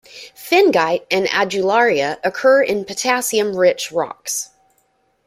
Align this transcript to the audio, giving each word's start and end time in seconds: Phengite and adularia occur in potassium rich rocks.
Phengite 0.35 1.05
and 1.11 1.27
adularia 1.27 2.17
occur 2.23 2.63
in 2.63 2.85
potassium 2.85 3.55
rich 3.55 3.91
rocks. 3.91 4.49